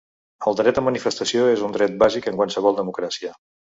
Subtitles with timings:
[0.51, 3.37] El dret a manifestació és un dret bàsic en qualsevol democràcia.